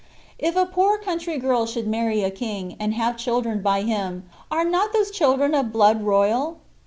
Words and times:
''If 0.49 0.55
a 0.55 0.65
poor 0.65 0.97
country 0.97 1.37
girl 1.37 1.67
should 1.67 1.85
marry 1.85 2.23
a 2.23 2.31
king, 2.31 2.75
and 2.79 2.95
have 2.95 3.17
children 3.17 3.61
by 3.61 3.83
him, 3.83 4.27
are 4.49 4.65
not 4.65 4.93
those 4.93 5.11
children 5.11 5.53
of 5.53 5.71
blood 5.71 6.01
royal 6.01 6.57